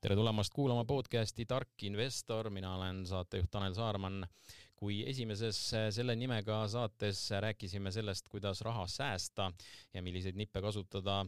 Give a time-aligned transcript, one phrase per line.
[0.00, 4.26] tere tulemast kuulama podcasti Tark investor, mina olen saatejuht Tanel Saarman.
[4.80, 5.58] kui esimeses
[5.92, 9.50] selle nimega saates rääkisime sellest, kuidas raha säästa
[9.92, 11.18] ja milliseid nippe kasutada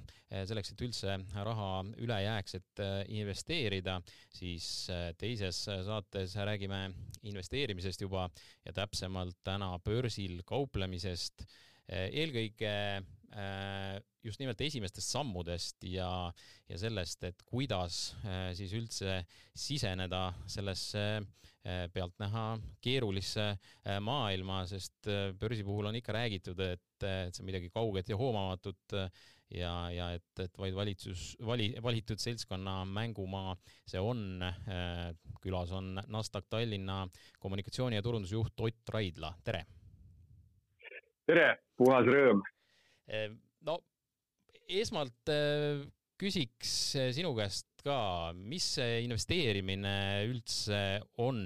[0.49, 1.69] selleks, et üldse raha
[2.01, 2.83] üle jääks, et
[3.13, 3.99] investeerida,
[4.33, 4.89] siis
[5.21, 6.81] teises saates räägime
[7.29, 8.31] investeerimisest juba
[8.65, 11.45] ja täpsemalt täna börsil kauplemisest
[11.93, 12.73] eelkõige
[14.23, 16.09] just nimelt esimestest sammudest ja,
[16.69, 19.23] ja sellest, et kuidas äh, siis üldse
[19.57, 22.47] siseneda sellesse äh, pealtnäha
[22.85, 23.53] keerulisse
[24.05, 25.11] maailma, sest
[25.41, 28.97] börsi puhul on ikka räägitud, et, et see on midagi kauget ja hoomamatut
[29.53, 33.57] ja, ja et, et vaid valitsus, vali, valitud seltskonna mängumaa
[33.89, 34.43] see on.
[35.43, 37.03] külas on Nasdaq Tallinna
[37.43, 39.65] kommunikatsiooni ja turundusjuht Ott Raidla, tere!
[41.27, 41.47] tere,
[41.79, 42.43] puhas rõõm
[43.67, 43.79] no
[44.81, 45.83] esmalt äh,
[46.21, 49.95] küsiks äh, sinu käest ka, mis see investeerimine
[50.29, 51.41] üldse on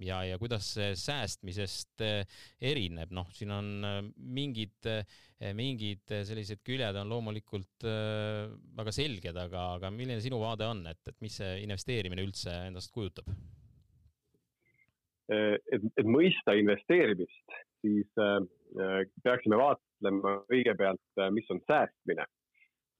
[0.00, 3.68] ja, ja kuidas see säästmisest äh, erineb, noh, siin on
[4.16, 4.88] mingid,
[5.58, 11.20] mingid sellised küljed on loomulikult väga selged, aga, aga milline sinu vaade on, et, et
[11.20, 13.28] mis see investeerimine üldse endast kujutab?
[15.26, 22.26] et, et mõista investeerimist, siis äh, peaksime vaatama mõtlema kõigepealt, äh, mis on säästmine.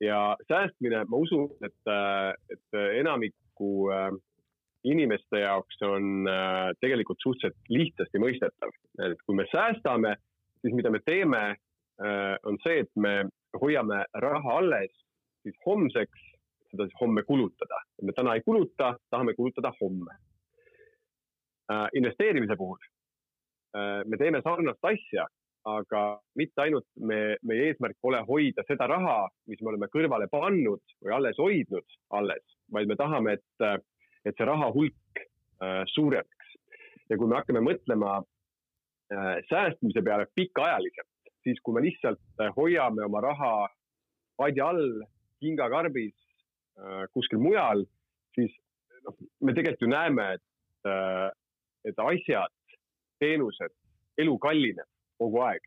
[0.00, 4.10] ja säästmine, ma usun, et, äh, et enamiku äh,
[4.84, 6.28] inimeste jaoks on
[6.80, 8.70] tegelikult suhteliselt lihtsasti mõistetav.
[9.02, 10.16] et kui me säästame,
[10.60, 11.56] siis mida me teeme,
[12.44, 13.24] on see, et me
[13.60, 14.92] hoiame raha alles
[15.42, 16.20] siis homseks,
[16.70, 17.80] seda siis homme kulutada.
[18.02, 20.14] me täna ei kuluta, tahame kulutada homme.
[21.94, 22.78] investeerimise puhul
[24.04, 25.26] me teeme sarnast asja,
[25.66, 26.02] aga
[26.38, 31.14] mitte ainult me, meie eesmärk pole hoida seda raha, mis me oleme kõrvale pannud või
[31.16, 33.82] alles hoidnud alles, vaid me tahame, et,
[34.26, 36.54] et see raha hulk äh, suureneks.
[37.10, 43.02] ja kui me hakkame mõtlema äh, säästmise peale pikaajaliselt, siis kui me lihtsalt äh, hoiame
[43.06, 43.52] oma raha
[44.38, 45.02] padja all,
[45.40, 46.14] kingakarbis
[46.78, 47.82] äh,, kuskil mujal,
[48.36, 48.52] siis
[49.04, 51.30] noh, me tegelikult ju näeme, et äh,,
[51.86, 52.52] et asjad,
[53.22, 53.74] teenused,
[54.18, 54.88] elu kallineb
[55.18, 55.64] kogu aeg.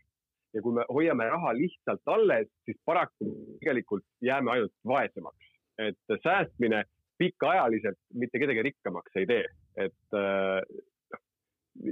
[0.53, 3.27] ja kui me hoiame raha lihtsalt alles, siis paraku
[3.59, 5.45] tegelikult jääme ainult vaesemaks.
[5.79, 6.83] et säästmine
[7.17, 9.45] pikaajaliselt mitte kedagi rikkamaks ei tee,
[9.77, 10.61] et äh,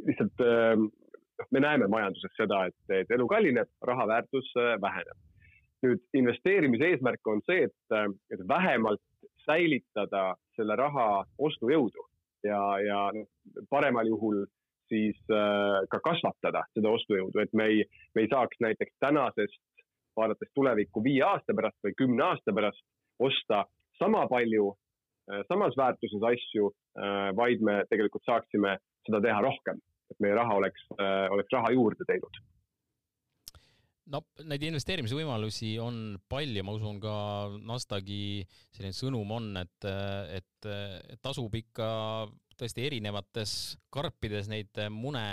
[0.08, 0.76] lihtsalt äh,
[1.52, 5.24] me näeme majanduses seda, et, et elu kallineb, raha väärtus äh, väheneb.
[5.86, 9.04] nüüd investeerimise eesmärk on see, et, et vähemalt
[9.46, 12.06] säilitada selle raha ostujõudu
[12.48, 13.02] ja, ja
[13.70, 14.40] paremal juhul
[14.90, 19.62] siis äh, ka kasvatada seda ostujõudu, et me ei, me ei saaks näiteks tänasest,
[20.18, 22.84] vaadates tulevikku viie aasta pärast või kümne aasta pärast,
[23.20, 23.64] osta
[24.00, 28.78] sama palju äh, samas väärtuses asju, äh, vaid me tegelikult saaksime
[29.08, 29.82] seda teha rohkem,
[30.12, 30.84] et meie raha oleks,
[31.32, 32.40] oleks raha juurde teinud.
[34.08, 37.14] No neid investeerimise võimalusi on palju, ma usun ka
[37.60, 39.88] Nasdaqi selline sõnum on, et,
[40.38, 40.68] et,
[41.12, 41.88] et tasub ikka
[42.60, 43.52] tõesti erinevates
[43.94, 45.24] karpides neid äh, mune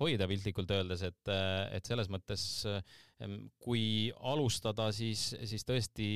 [0.00, 6.08] hoida piltlikult öeldes, et, äh, et selles mõttes ähm, kui alustada, siis, siis tõesti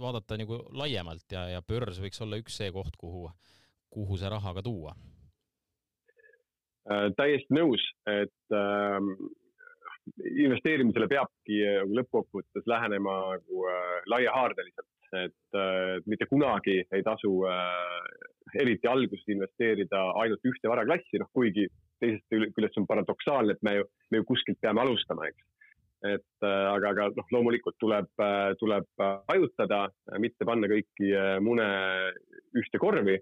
[0.00, 3.28] vaadata nagu laiemalt ja, ja börs võiks olla üks see koht, kuhu,
[3.94, 4.96] kuhu see raha ka tuua
[6.90, 7.10] äh,.
[7.16, 9.12] täiesti nõus, et äh,
[10.44, 11.60] investeerimisele peabki
[11.96, 20.02] lõppkokkuvõttes lähenema nagu äh, laiahaardeliselt et äh, mitte kunagi ei tasu äh, eriti alguses investeerida
[20.22, 21.66] ainult ühte varaklassi, noh kuigi
[22.02, 25.46] teisest küljest on paradoksaalne, et me ju, me ju kuskilt peame alustama, eks.
[26.14, 28.10] et äh, aga, aga noh, loomulikult tuleb,
[28.60, 29.86] tuleb hajutada,
[30.22, 31.12] mitte panna kõiki
[31.44, 31.68] mune
[32.58, 33.20] ühte korvi.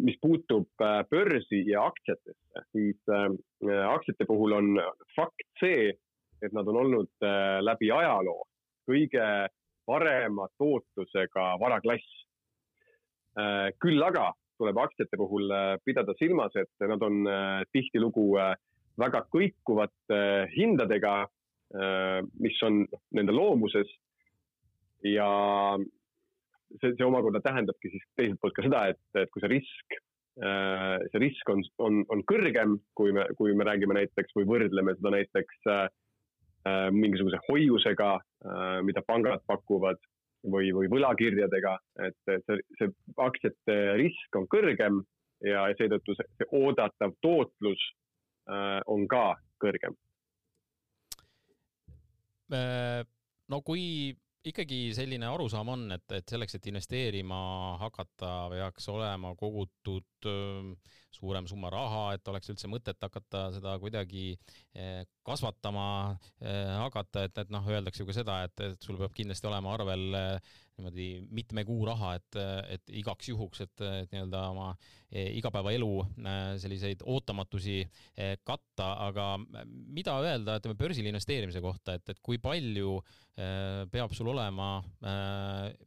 [0.00, 0.68] mis puutub
[1.10, 4.78] börsi ja aktsiatesse, siis aktsiate puhul on
[5.12, 5.90] fakt see,
[6.40, 7.26] et nad on olnud
[7.60, 8.46] läbi ajaloo
[8.88, 9.26] kõige
[9.86, 12.06] parema tootlusega varaklass.
[13.36, 18.30] Äh, küll aga tuleb aktsiate puhul äh, pidada silmas, et nad on äh, tihtilugu
[18.96, 20.18] väga kõikuvate
[20.54, 21.26] hindadega,
[22.40, 23.90] mis on nende loomuses.
[25.04, 25.26] ja
[26.80, 29.98] see, see omakorda tähendabki siis teiselt poolt ka seda, et, et kui see risk,
[31.10, 35.12] see risk on, on, on kõrgem, kui me, kui me räägime näiteks või võrdleme seda
[35.18, 35.88] näiteks Äh,
[36.90, 38.12] mingisuguse hoiusega,
[38.46, 40.00] äh, mida pangad pakuvad
[40.46, 41.76] või, või võlakirjadega,
[42.06, 42.16] et
[42.46, 42.90] see, see
[43.22, 45.00] aktsiate risk on kõrgem
[45.46, 47.82] ja seetõttu see, see oodatav tootlus
[48.50, 49.96] äh, on ka kõrgem.
[53.50, 54.14] no kui
[54.46, 57.38] ikkagi selline arusaam on, et, et selleks, et investeerima
[57.82, 60.28] hakata, peaks olema kogutud
[61.16, 64.34] suurem summa raha, et oleks üldse mõtet hakata seda kuidagi
[65.26, 65.86] kasvatama
[66.82, 70.20] hakata, et, et noh, öeldakse ju ka seda, et, et sul peab kindlasti olema arvel
[70.76, 72.38] niimoodi mitme kuu raha, et,
[72.76, 74.68] et igaks juhuks, et, et nii-öelda oma
[75.08, 75.90] e, igapäevaelu
[76.60, 79.28] selliseid ootamatusi e, katta, aga
[79.66, 83.48] mida öelda, ütleme börsil investeerimise kohta, et, et kui palju e,
[83.92, 84.76] peab sul olema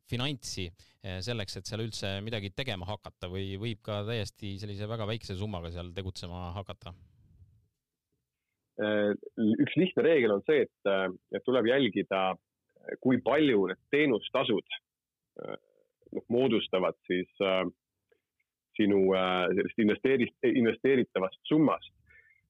[0.10, 0.70] finantsi
[1.00, 5.72] selleks, et seal üldse midagi tegema hakata või võib ka täiesti sellise väga väikse summaga
[5.74, 6.96] seal tegutsema hakata?
[8.80, 10.92] üks lihtne reegel on see, et,
[11.36, 12.30] et tuleb jälgida
[13.04, 14.78] kui palju need teenustasud
[15.44, 15.58] äh,
[16.16, 17.64] noh, moodustavad siis äh,
[18.80, 21.94] sinu äh, sellest investeerist, investeeritavast summast.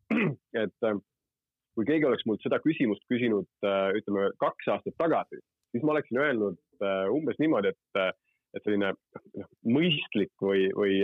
[0.63, 0.97] et äh,
[1.75, 5.39] kui keegi oleks mult seda küsimust küsinud äh,, ütleme kaks aastat tagasi,
[5.71, 8.17] siis ma oleksin öelnud äh, umbes niimoodi, et,
[8.57, 8.93] et selline
[9.37, 11.01] noh, mõistlik või, või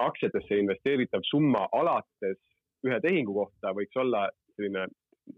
[0.00, 2.38] aktsiatesse investeeritav summa alates
[2.86, 4.26] ühe tehingu kohta võiks olla
[4.56, 4.86] selline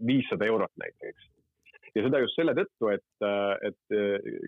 [0.04, 1.30] viissada eurot näiteks
[1.94, 3.26] ja seda just selle tõttu, et,
[3.68, 3.96] et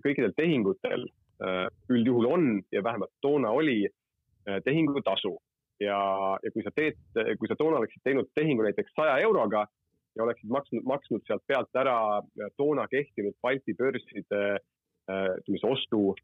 [0.04, 5.37] kõikidel tehingutel äh, üldjuhul on ja vähemalt toona oli äh, tehingutasu
[5.81, 5.98] ja,
[6.43, 6.98] ja kui sa teed,
[7.38, 9.66] kui sa toona oleksid teinud tehingu näiteks saja euroga
[10.16, 14.58] ja oleksid maksnud, maksnud sealt pealt ära äh, toona kehtinud Balti börside
[15.06, 16.16] ütleme siis ostu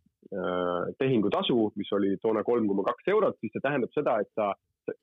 [0.99, 4.49] tehingutasu, mis oli toona kolm koma kaks eurot, siis see tähendab seda, et sa,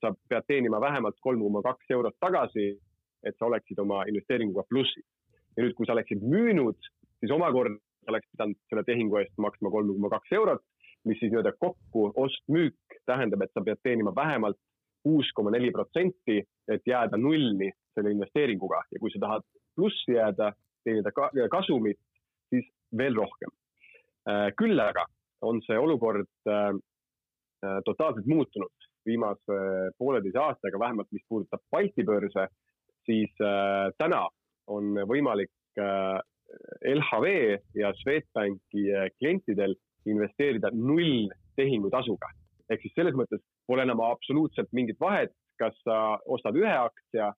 [0.03, 2.73] sa pead teenima vähemalt kolm koma kaks eurot tagasi,
[3.23, 5.07] et sa oleksid oma investeeringuga plussis
[5.59, 6.89] ja nüüd, kui sa oleksid müünud,
[7.19, 7.75] siis omakorda
[8.07, 10.63] oleks pidanud selle tehingu eest maksma kolm koma kaks eurot,
[11.07, 14.57] mis siis nii-öelda kokku ost-müük tähendab, et sa pead teenima vähemalt
[15.03, 19.45] kuus koma neli protsenti, et jääda nulli selle investeeringuga ja kui sa tahad
[19.75, 20.53] plussi jääda,
[20.87, 21.11] teenida
[21.51, 21.99] kasumit,
[22.49, 22.67] siis
[22.97, 23.51] veel rohkem.
[24.29, 25.05] Äh, küll aga
[25.45, 26.71] on see olukord äh,
[27.65, 29.59] äh, totaalselt muutunud viimase
[29.97, 32.49] pooleteise aastaga, vähemalt mis puudutab Balti börse,
[33.07, 33.31] siis
[33.97, 34.19] täna
[34.69, 35.51] on võimalik
[35.81, 36.19] äh,
[36.85, 37.25] LHV
[37.77, 39.75] ja Swedbanki äh, klientidel
[40.09, 41.29] investeerida null
[41.59, 42.31] tehingutasuga.
[42.69, 47.31] ehk siis selles mõttes pole enam absoluutselt mingit vahet, kas sa ostad ühe aktsia,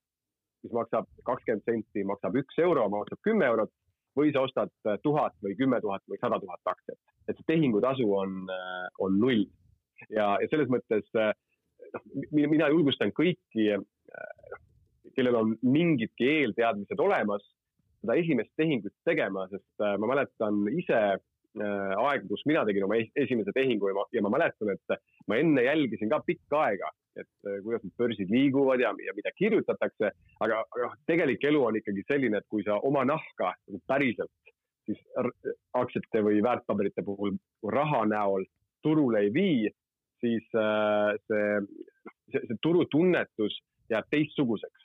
[0.64, 3.72] mis maksab kakskümmend senti, maksab üks euro, maksab kümme eurot
[4.20, 7.00] või sa ostad äh, tuhat või kümme tuhat või sada tuhat aktsiat.
[7.28, 8.44] et see tehingutasu on,
[9.00, 9.48] on null.
[10.10, 13.72] ja, ja selles mõttes noh, mina julgustan kõiki
[15.16, 17.44] kellel on mingidki eelteadmised olemas,
[18.02, 22.98] seda esimest tehingut tegema, sest äh, ma mäletan ise äh, aega, kus mina tegin oma
[22.98, 24.98] esimese tehingu ja ma, ja ma mäletan, et
[25.30, 29.34] ma enne jälgisin ka pikka aega, et äh, kuidas need börsid liiguvad ja, ja mida
[29.38, 33.54] kirjutatakse, aga, aga noh, tegelik elu on ikkagi selline, et kui sa oma nahka
[33.90, 34.34] päriselt
[34.90, 34.98] siis
[35.78, 37.36] aktsiate või väärtpaberite puhul
[37.70, 38.48] raha näol
[38.82, 39.70] turule ei vii,
[40.24, 41.60] siis see,
[42.34, 43.60] see, see turutunnetus
[43.94, 44.81] jääb teistsuguseks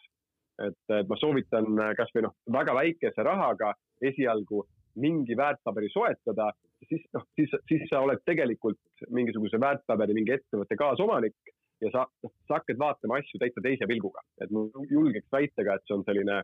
[0.64, 3.74] et, et ma soovitan äh, kasvõi noh, väga väikese rahaga
[4.04, 4.64] esialgu
[5.02, 6.50] mingi väärtpaberi soetada,
[6.88, 12.32] siis noh, siis, siis sa oled tegelikult mingisuguse väärtpaberi, mingi ettevõtte kaasomanik ja sa, noh,
[12.48, 16.06] sa hakkad vaatama asju täitsa teise pilguga, et ma julgeks väita ka, et see on
[16.08, 16.40] selline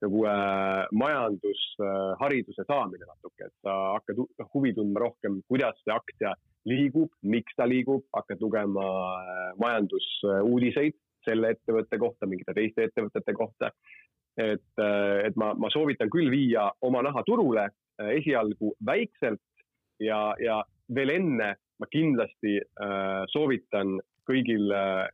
[0.00, 5.92] nagu äh, majandushariduse äh, saamine natuke, et sa hakkad noh, huvi tundma rohkem, kuidas see
[5.92, 6.34] aktsia
[6.68, 8.86] liigub, miks ta liigub, hakkad lugema
[9.20, 10.96] äh, majandusuudiseid
[11.26, 13.72] selle ettevõtte kohta, mingite teiste ettevõtete kohta.
[14.38, 19.42] et, äh, et ma, ma soovitan küll viia oma naha turule äh, esialgu väikselt
[20.00, 20.62] ja, ja
[20.94, 23.98] veel enne ma kindlasti äh, soovitan
[24.28, 25.08] kõigil äh,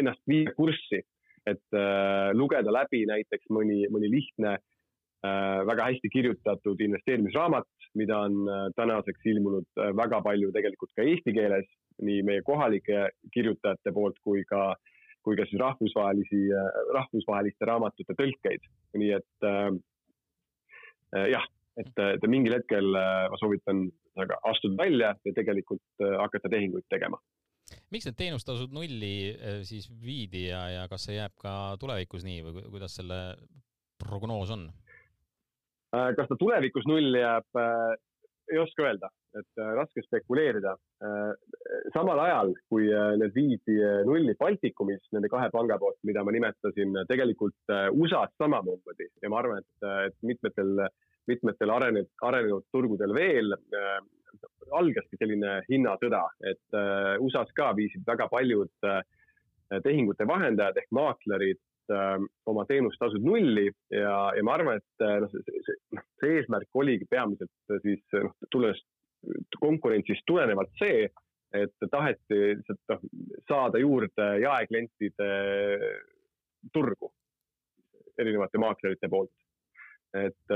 [0.00, 1.02] ennast viia kurssi,
[1.46, 7.68] et äh, lugeda läbi näiteks mõni, mõni lihtne äh, väga hästi kirjutatud investeerimisraamat,
[8.00, 11.68] mida on äh, tänaseks ilmunud äh, väga palju tegelikult ka eesti keeles,
[12.02, 14.93] nii meie kohalike kirjutajate poolt kui ka äh,
[15.24, 16.40] kui ka siis rahvusvahelisi,
[16.94, 18.66] rahvusvaheliste raamatute tõlkeid,
[19.00, 19.68] nii et äh,
[21.16, 21.46] äh jah,
[21.80, 23.86] et, et mingil hetkel äh, ma soovitan
[24.50, 27.20] astuda välja ja tegelikult äh, hakata tehinguid tegema.
[27.90, 29.32] miks need teenustasud nulli
[29.64, 33.20] siis viidi ja, ja kas see jääb ka tulevikus nii või kuidas selle
[34.02, 34.66] prognoos on?
[35.94, 37.56] kas ta tulevikus nulli jääb,
[38.52, 40.74] ei oska öelda, et äh, raske spekuleerida.
[41.04, 41.32] Äh,
[41.94, 47.00] samal ajal, kui äh, need viidi nulli Baltikumis, nende kahe panga poolt, mida ma nimetasin,
[47.10, 50.86] tegelikult USA-s samamoodi ja ma arvan, et, et mitmetel,
[51.30, 53.54] mitmetel arenenud, arenenud turgudel veel
[54.74, 56.78] algaski selline hinnasõda, et
[57.22, 58.72] USA-s ka viisid väga paljud
[59.84, 61.60] tehingute vahendajad ehk maaklerid
[62.48, 65.32] oma teenustasud nulli ja, ja ma arvan, et noh,
[65.68, 68.80] see, eesmärk oligi peamiselt siis noh, tulles
[69.60, 71.08] konkurentsist tulenevalt see,
[71.54, 73.06] et taheti lihtsalt noh,
[73.48, 75.30] saada juurde jaeklientide
[76.74, 77.12] turgu
[78.18, 79.32] erinevate maaklerite poolt.
[80.14, 80.52] et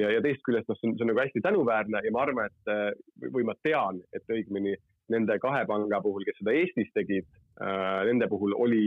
[0.00, 2.48] ja, ja teisest küljest noh, see on, see on nagu hästi tänuväärne ja ma arvan,
[2.48, 4.72] et või ma tean, et õigemini
[5.12, 7.28] nende kahe panga puhul, kes seda Eestis tegid,
[8.08, 8.86] nende puhul oli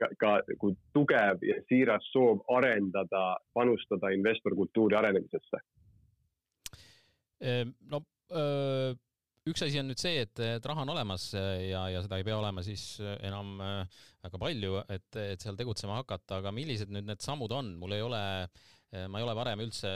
[0.00, 3.24] ka, ka kui tugev ja siiras soov arendada,
[3.56, 5.62] panustada investorkultuuri arenemisesse?
[7.44, 8.02] Ehm, no
[9.46, 12.38] üks asi on nüüd see, et, et raha on olemas ja, ja seda ei pea
[12.40, 17.54] olema siis enam väga palju, et, et seal tegutsema hakata, aga millised nüüd need sammud
[17.54, 18.22] on, mul ei ole,
[19.06, 19.92] ma ei ole varem üldse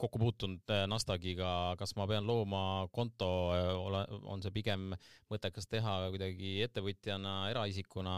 [0.00, 4.90] kokku puutunud äh, Nasdaqiga, kas ma pean looma konto, äh, on see pigem
[5.32, 8.16] mõttekas teha kuidagi ettevõtjana, eraisikuna,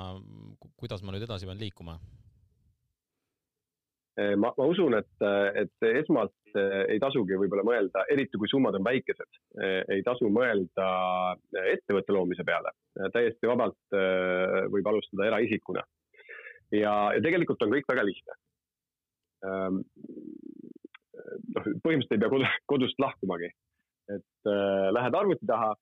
[0.79, 1.99] kuidas ma nüüd edasi pean liikuma?
[4.19, 5.27] Äh, ma, ma usun, et,
[5.63, 9.37] et esmalt ei tasugi võib-olla mõelda, eriti kui summad on väikesed,
[9.93, 10.87] ei tasu mõelda
[11.75, 12.73] ettevõtte loomise peale.
[13.13, 13.97] täiesti vabalt
[14.73, 15.85] võib alustada eraisikuna.
[16.73, 18.39] ja, ja tegelikult on kõik väga lihtne
[21.55, 23.51] noh, põhimõtteliselt ei pea kodu, kodust lahkumagi.
[24.09, 25.75] et äh, lähed arvuti taha,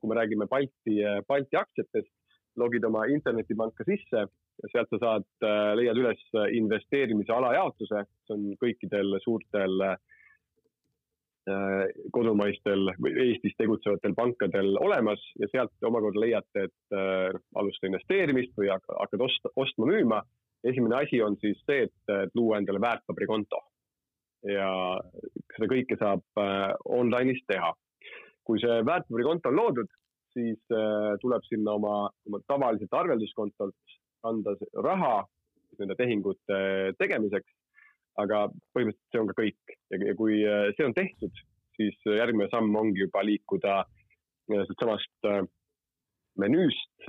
[0.00, 2.12] kui me räägime Balti, Balti aktsiatest,
[2.56, 4.24] logid oma internetipanka sisse
[4.72, 6.22] sealt sa saad äh,, leiad üles
[6.58, 9.96] investeerimise alajaotuse, see on kõikidel suurtel äh,
[12.14, 18.70] kodumaistel või Eestis tegutsevatel pankadel olemas ja sealt omakorda leiate, et äh, alusta investeerimist või
[18.70, 20.22] hakkad osta, ostma-müüma.
[20.64, 23.58] esimene asi on siis see, et luua endale väärtpaberikonto
[24.48, 24.68] ja
[25.54, 27.72] seda kõike saab äh, online'is teha.
[28.42, 29.90] kui see väärtpaberikonto on loodud,
[30.34, 33.98] siis äh, tuleb sinna oma, oma tavaliselt arvelduskontolt
[34.28, 35.22] anda raha
[35.80, 36.58] nende tehingute
[36.98, 37.48] tegemiseks.
[38.20, 38.44] aga
[38.76, 41.32] põhimõtteliselt see on ka kõik ja, kui äh, see on tehtud,
[41.78, 43.82] siis järgmine samm ongi juba liikuda
[44.52, 45.28] siitsamast
[46.36, 47.06] menüüst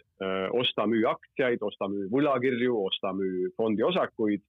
[0.55, 4.43] osta-müü aktsiaid, osta-müü võlakirju, osta-müü fondiosakuid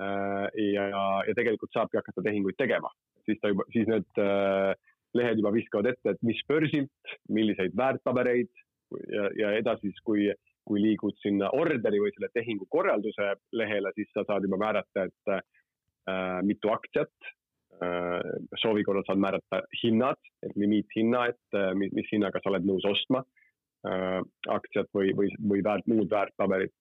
[0.00, 0.86] Äh, ja,
[1.26, 2.88] ja tegelikult saabki hakata tehinguid tegema,
[3.28, 4.70] siis ta juba, siis need äh,
[5.18, 8.48] lehed juba viskavad ette, et mis börsilt, milliseid väärtpabereid
[9.12, 10.30] ja, ja edasi siis, kui,
[10.68, 15.34] kui liigud sinna orderi või selle tehingu korralduse lehele, siis sa saad juba määrata, et
[15.34, 17.30] äh, mitu aktsiat
[17.82, 18.20] äh,.
[18.60, 22.86] soovi korral saad määrata hinnad, et limiithinna, et äh, mis, mis hinnaga sa oled nõus
[22.88, 23.24] ostma
[23.88, 26.76] äh, aktsiat või, või, või väärt, muud väärtpaberit.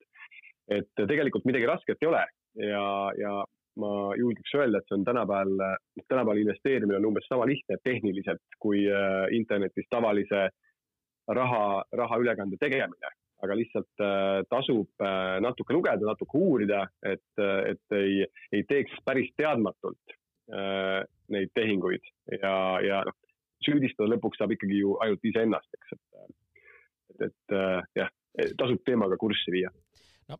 [0.70, 2.26] et tegelikult midagi rasket ei ole
[2.62, 2.84] ja,
[3.18, 3.34] ja
[3.80, 8.84] ma julgeks öelda, et see on tänapäeval, tänapäeval investeerimine on umbes sama lihtne tehniliselt kui
[8.92, 10.50] äh, internetis tavalise
[11.28, 13.14] raha, rahaülekande tegemine.
[13.46, 18.24] Aga lihtsalt äh, tasub äh, natuke lugeda, natuke uurida, et, et ei,
[18.56, 20.18] ei teeks päris teadmatult
[21.30, 22.02] neid tehinguid.
[22.42, 23.14] Ja, ja noh,
[23.62, 26.40] süüdistada lõpuks saab ikkagi ju ainult iseennast, eks, et,
[27.12, 28.10] et, et jah,
[28.58, 29.70] tasub teemaga kurssi viia.
[30.30, 30.40] No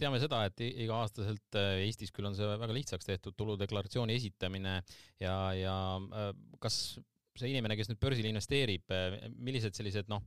[0.00, 4.78] teame seda, et iga-aastaselt äh, Eestis küll on see väga lihtsaks tehtud, tuludeklaratsiooni esitamine
[5.20, 6.30] ja, ja äh,
[6.62, 6.80] kas
[7.38, 10.24] see inimene, kes nüüd börsil investeerib, äh, millised sellised noh,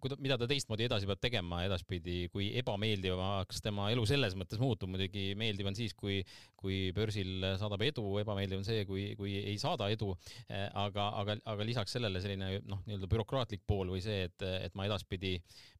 [0.00, 4.90] kuida-, mida ta teistmoodi edasi peab tegema edaspidi, kui ebameeldivaks tema elu selles mõttes muutub,
[4.92, 6.20] muidugi meeldiv on siis, kui,
[6.58, 10.12] kui börsil saadab edu, ebameeldiv on see, kui, kui ei saada edu,
[10.48, 14.88] aga, aga, aga lisaks sellele selline noh, nii-öelda bürokraatlik pool või see, et, et ma
[14.88, 15.36] edaspidi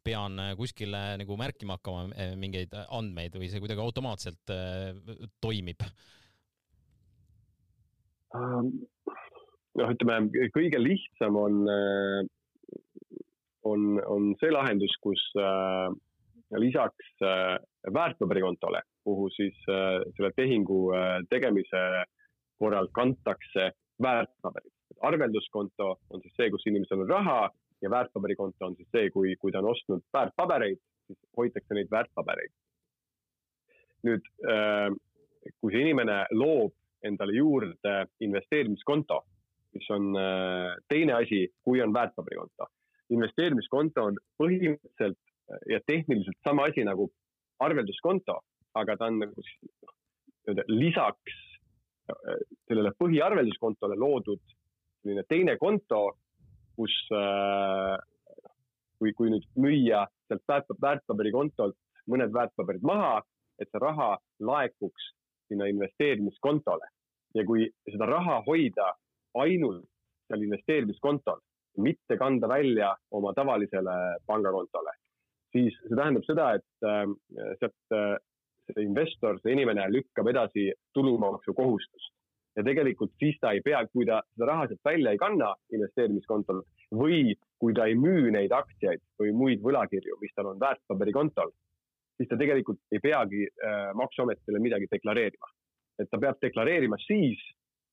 [0.06, 4.92] pean kuskile nagu märkima hakkama eh, mingeid andmeid või see kuidagi automaatselt eh,
[5.42, 5.82] toimib?
[8.36, 12.26] noh, ütleme kõige lihtsam on äh,
[13.70, 15.90] on, on see lahendus, kus äh,
[16.54, 17.58] lisaks äh,
[17.94, 21.82] väärtpaberikontole, kuhu siis äh, selle tehingu äh, tegemise
[22.58, 23.70] korral kantakse
[24.02, 24.72] väärtpaberid.
[25.00, 27.50] arvelduskonto on siis see, kus inimesel on raha
[27.82, 32.54] ja väärtpaberikonto on siis see, kui, kui ta on ostnud väärtpabereid, siis hoitakse neid väärtpabereid.
[34.06, 34.90] nüüd äh,,
[35.60, 36.72] kui see inimene loob
[37.04, 39.20] endale juurde investeerimiskonto,
[39.74, 42.70] mis on äh, teine asi, kui on väärtpaberikonto
[43.14, 45.18] investeerimiskonto on põhimõtteliselt
[45.70, 47.08] ja tehniliselt sama asi nagu
[47.62, 48.40] arvelduskonto,
[48.74, 51.36] aga ta on nagu nii-öelda lisaks
[52.10, 54.42] äh, sellele põhiarvelduskontole loodud
[55.02, 56.02] selline teine konto,
[56.76, 57.96] kus äh,
[58.98, 61.76] kui, kui nüüd müüa sealt väärt, väärtpaberikontolt
[62.10, 63.20] mõned väärtpaberid maha,
[63.60, 65.10] et see raha laekuks
[65.50, 66.86] sinna investeerimiskontole.
[67.34, 68.92] Ja kui seda raha hoida
[69.38, 69.84] ainult
[70.26, 71.40] seal investeerimiskontol,
[71.82, 74.94] mitte kanda välja oma tavalisele pangakontole,
[75.54, 77.04] siis see tähendab seda, et äh,
[77.60, 78.16] sealt äh,
[78.72, 82.16] see investor, see inimene lükkab edasi tulumaksukohustust
[82.56, 86.62] ja tegelikult siis ta ei pea, kui ta seda raha sealt välja ei kanna investeerimiskontol
[86.96, 91.52] või kui ta ei müü neid aktsiaid või muid võlakirju, mis tal on väärtpaberikontol,
[92.16, 95.52] siis ta tegelikult ei peagi äh, maksuametile midagi deklareerima.
[95.98, 97.40] et ta peab deklareerima siis,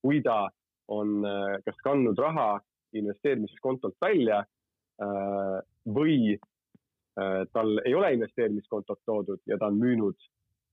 [0.03, 0.49] kui ta
[0.91, 2.59] on äh, kas kandnud raha
[3.00, 10.17] investeerimiskontolt välja äh, või äh, tal ei ole investeerimiskontot toodud ja ta on müünud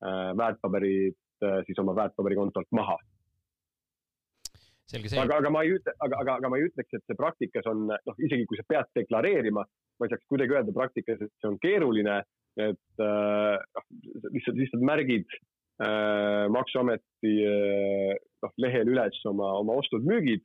[0.05, 1.19] äh, väärtpaberid
[1.65, 2.99] siis oma väärtpaberikontolt maha.
[4.93, 7.87] Aga, aga ma ei ütle, aga, aga, aga ma ei ütleks, et see praktikas on
[7.89, 11.57] noh, isegi kui sa pead deklareerima, ma ei saaks kuidagi öelda praktikas, et see on
[11.62, 12.19] keeruline,
[12.61, 13.87] et noh
[14.35, 15.29] lihtsalt, lihtsalt märgid
[15.83, 20.45] äh, maksuameti äh, noh, lehel üles oma, oma ostud-müügid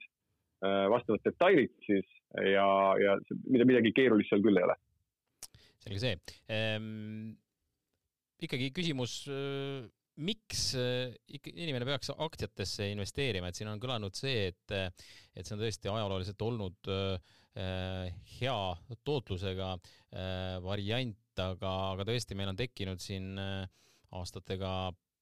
[0.91, 2.05] vastavad detailid siis
[2.51, 2.67] ja,
[2.99, 4.77] ja mida, midagi keerulist seal küll ei ole.
[5.85, 6.15] selge see
[6.51, 7.35] ehm,.
[8.45, 9.85] ikkagi küsimus äh
[10.23, 14.75] miks äh, ikka inimene peaks aktsiatesse investeerima, et siin on kõlanud see, et,
[15.35, 18.59] et see on tõesti ajalooliselt olnud äh, hea
[19.07, 23.33] tootlusega äh, variant, aga, aga tõesti, meil on tekkinud siin
[24.15, 24.69] aastatega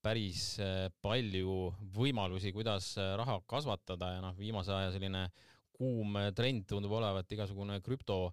[0.03, 0.57] päris
[1.01, 5.27] palju võimalusi, kuidas raha kasvatada ja noh, viimase aja selline
[5.73, 8.27] kuum trend tundub olevat igasugune krüpto,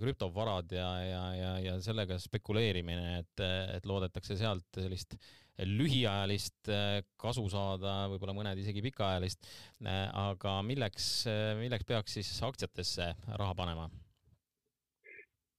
[0.00, 3.44] krüptovarad ja, ja, ja, ja sellega spekuleerimine, et,
[3.76, 5.28] et loodetakse sealt sellist äh,
[5.66, 9.48] lühiajalist äh, kasu saada, võib-olla mõned isegi pikaajalist.
[9.82, 13.88] Äh, aga milleks, äh, milleks peaks siis aktsiatesse raha panema?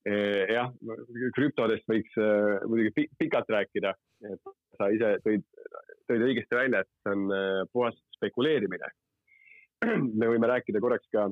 [0.08, 0.72] Jah,
[1.36, 2.16] krüptodest võiks
[2.68, 3.94] muidugi pikalt rääkida,
[4.78, 5.44] sa ise tõid,
[6.10, 8.92] tõid õigesti välja, et see on puhas spekuleerimine.
[10.20, 11.30] me võime rääkida korraks ka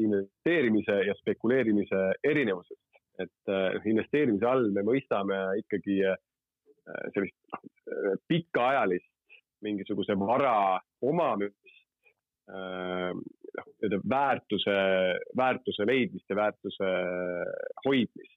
[0.00, 3.52] investeerimise ja spekuleerimise erinevusest, et
[3.84, 6.00] investeerimise all me mõistame ikkagi
[7.14, 7.36] sellist
[8.28, 9.10] pikaajalist
[9.64, 11.56] mingisuguse vara omamist,
[13.60, 14.76] noh, nii-öelda väärtuse,
[15.36, 16.90] väärtuse leidmist ja väärtuse
[17.84, 18.36] hoidmist.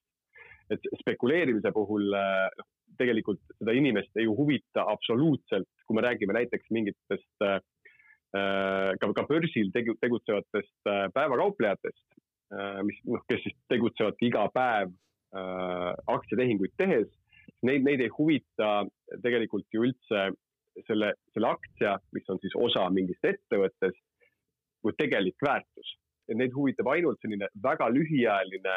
[0.72, 6.70] et spekuleerimise puhul äh, noh, tegelikult seda inimest ei huvita absoluutselt, kui me räägime näiteks
[6.72, 7.46] mingitest
[8.34, 12.06] ka, ka börsil tegu, tegutsevatest päevakauplejatest,
[12.86, 14.94] mis noh, kes siis tegutsevadki iga päev
[16.14, 17.10] aktsiatehinguid tehes
[17.68, 18.72] neid, neid ei huvita
[19.24, 20.26] tegelikult ju üldse
[20.88, 24.02] selle, selle aktsia, mis on siis osa mingist ettevõttest,
[24.84, 25.98] kui tegelik väärtus.
[26.32, 28.76] et neid huvitab ainult selline väga lühiajaline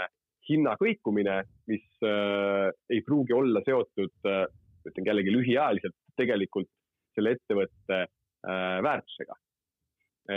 [0.48, 1.36] hinna kõikumine,
[1.70, 4.46] mis äh, ei pruugi olla seotud äh,,
[4.86, 6.70] ütlen jällegi lühiajaliselt, tegelikult
[7.14, 9.38] selle ettevõtte äh, väärtusega.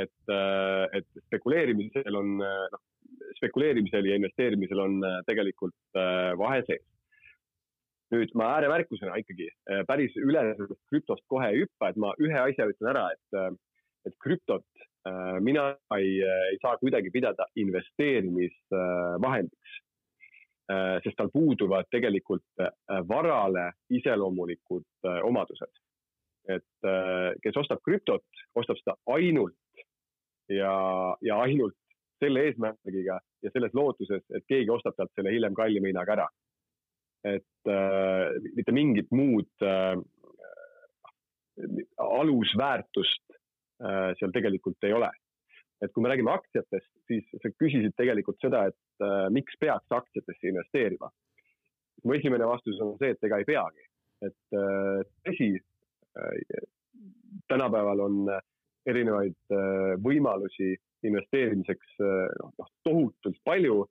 [0.02, 2.86] et äh,, et spekuleerimisel on, äh, noh,
[3.42, 6.86] spekuleerimisel ja investeerimisel on äh, tegelikult äh, vahe sees
[8.14, 10.44] nüüd ma ääremärkusena ikkagi äh, päris üle
[10.90, 13.52] krüptost kohe ei hüppa, et ma ühe asja ütlen ära, et, äh,
[14.10, 14.66] et krüptot
[15.40, 19.70] mina ei, ei saa kuidagi pidada investeerimisvahendiks.
[21.04, 22.44] sest tal puuduvad tegelikult
[23.08, 24.84] varale iseloomulikud
[25.24, 25.72] omadused.
[26.50, 26.64] et
[27.44, 29.56] kes ostab krüptot, ostab seda ainult
[30.50, 31.76] ja, ja ainult
[32.20, 36.28] selle eesmärgiga ja selles lootuses, et keegi ostab talt selle hiljem kallima hinnaga ära
[37.28, 39.98] et äh, mitte mingit muud äh,
[42.00, 43.39] alusväärtust äh,
[44.20, 45.10] seal tegelikult ei ole.
[45.80, 50.50] et kui me räägime aktsiatest, siis sa küsisid tegelikult seda, et äh, miks peaks aktsiatesse
[50.52, 51.08] investeerima.
[52.04, 53.86] mu esimene vastus on see, et ega ei peagi,
[54.28, 56.68] et äh, tõsi äh,,
[57.48, 58.20] tänapäeval on
[58.88, 60.74] erinevaid äh, võimalusi
[61.08, 62.28] investeerimiseks äh,
[62.60, 63.86] noh, tohutult palju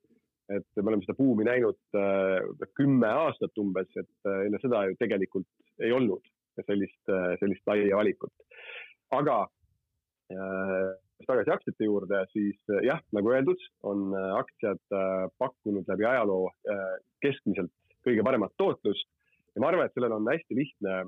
[0.49, 4.97] et me oleme seda buumi näinud äh, kümme aastat umbes, et äh, enne seda ju
[5.01, 5.47] tegelikult
[5.85, 6.25] ei olnud
[6.65, 8.33] sellist, äh, sellist laia valikut.
[9.15, 9.58] aga äh,
[10.29, 14.81] tagasi aktsiate juurde, siis jah, nagu öeldud, on aktsiad
[15.41, 16.51] pakkunud läbi ajaloo
[17.25, 17.73] keskmiselt
[18.05, 19.09] kõige paremat tootlust
[19.55, 20.99] ja ma arvan, et sellel on hästi lihtne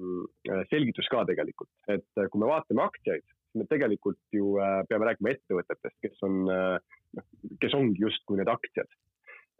[0.00, 4.56] mm, selgitus ka tegelikult, et kui me vaatame aktsiaid, siis me tegelikult ju
[4.88, 7.26] peame rääkima ettevõtetest, kes on äh, noh,
[7.62, 8.90] kes ongi justkui need aktsiad.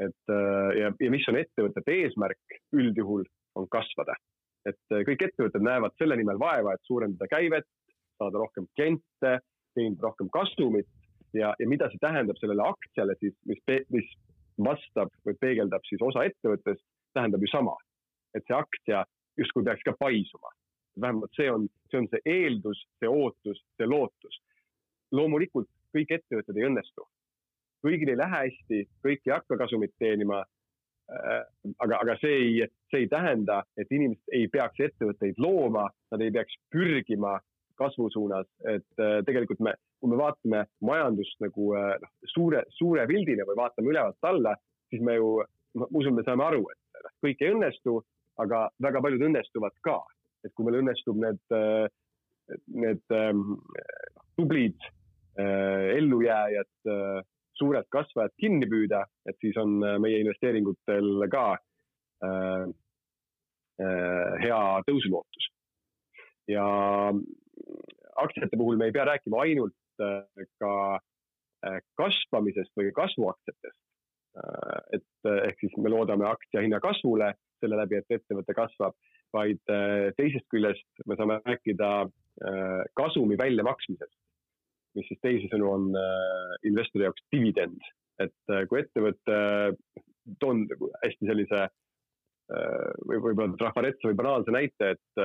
[0.01, 3.25] et äh, ja, ja mis on ettevõtete eesmärk üldjuhul,
[3.59, 4.15] on kasvada.
[4.67, 7.67] et äh, kõik ettevõtted näevad selle nimel vaeva, et suurendada käivet,
[8.21, 9.39] saada rohkem kliente,
[9.75, 10.89] teenida rohkem kasumit
[11.37, 13.63] ja, ja mida see tähendab sellele aktsiale siis, mis,
[13.95, 14.09] mis
[14.61, 16.85] vastab või peegeldab siis osa ettevõttest,
[17.17, 17.77] tähendab ju sama.
[18.35, 19.05] et see aktsia
[19.41, 20.53] justkui peaks ka paisuma.
[21.01, 24.43] vähemalt see on, see on see eeldus, see ootus, see lootus.
[25.13, 27.09] loomulikult kõik ettevõtted ei õnnestu
[27.85, 30.45] kõigil ei lähe hästi, kõik ei hakka kasumit teenima.
[31.83, 36.31] aga, aga see ei, see ei tähenda, et inimesed ei peaks ettevõtteid looma, nad ei
[36.31, 37.33] peaks pürgima
[37.81, 43.59] kasvu suunas, et tegelikult me, kui me vaatame majandust nagu noh, suure, suure pildina või
[43.63, 44.55] vaatame ülevalt alla,
[44.93, 45.33] siis me ju,
[45.81, 47.97] ma usun, me saame aru, et noh, kõik ei õnnestu,
[48.41, 49.99] aga väga paljud õnnestuvad ka.
[50.45, 51.43] et kui meil õnnestub need,
[52.73, 53.17] need
[54.41, 54.89] tublid
[55.37, 57.27] ellujääjad
[57.61, 61.45] suured kasvajad kinni püüda, et siis on äh, meie investeeringutel ka
[62.25, 62.65] äh,
[63.85, 65.51] äh, hea tõusulootus.
[66.51, 66.65] ja
[68.25, 70.73] aktsiate puhul me ei pea rääkima ainult äh, ka
[71.67, 73.79] äh, kasvamisest või kasvuaktsiatest.
[74.41, 78.97] Äh, et ehk siis me loodame aktsia hinna kasvule selle läbi, et ettevõte kasvab,
[79.37, 79.61] vaid
[80.17, 82.09] teisest küljest me saame rääkida
[82.99, 84.17] kasumi väljamaksmisest
[84.97, 85.85] mis siis teisisõnu on
[86.67, 87.79] investori jaoks dividend.
[88.21, 89.37] et kui ettevõte,
[90.43, 90.65] toon
[91.05, 91.61] hästi sellise
[93.07, 95.23] või võib-olla trafaretse või banaalse näite, et,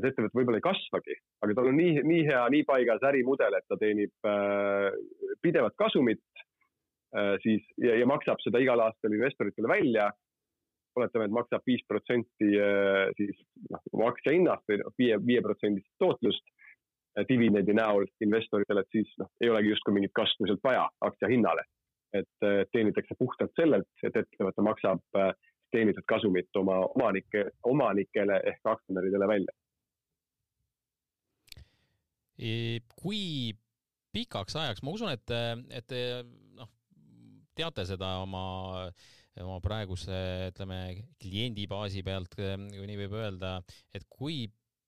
[0.00, 3.66] et ettevõte võib-olla ei kasvagi, aga tal on nii, nii hea, nii paigas ärimudel, et
[3.68, 4.30] ta teenib
[5.44, 6.24] pidevat kasumit
[7.42, 10.10] siis ja, ja maksab seda igal aastal investoritele välja
[10.98, 12.50] oletame, et maksab viis protsenti
[13.18, 16.46] siis noh, aktsia hinnast või noh, viie, viie protsendist tootlust
[17.28, 21.66] dividendi näol investoritele, et siis noh, ei olegi justkui mingit kasvu sealt vaja aktsia hinnale.
[22.10, 22.42] et
[22.74, 25.28] teenitakse puhtalt sellelt, et ettevõte maksab äh,
[25.70, 29.54] teenitud kasumit oma omanike, omanikele ehk aktsionäridele välja.
[32.96, 33.52] Kui
[34.14, 35.32] pikaks ajaks, ma usun, et,
[35.76, 35.96] et
[36.58, 36.70] noh,
[37.56, 38.44] teate seda oma,
[39.40, 40.16] oma praeguse,
[40.50, 40.80] ütleme,
[41.22, 43.58] kliendibaasi pealt, kui nii võib öelda,
[43.94, 44.46] et kui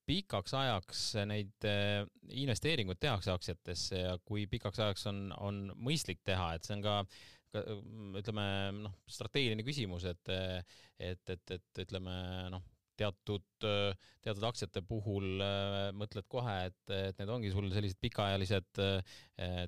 [0.08, 2.02] pikaks ajaks neid eh,
[2.42, 6.96] investeeringuid tehakse aktsiatesse ja kui pikaks ajaks on, on mõistlik teha, et see on ka,
[7.54, 7.62] ka
[8.18, 8.46] ütleme
[8.80, 10.32] noh, strateegiline küsimus, et,
[10.98, 12.16] et, et, et ütleme
[12.54, 12.66] noh,
[13.02, 13.44] teatud,
[14.22, 19.18] teatud aktsiate puhul äh, mõtled kohe, et, et need ongi sul sellised pikaajalised äh,